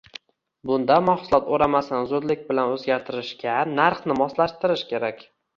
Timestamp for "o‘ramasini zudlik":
1.57-2.43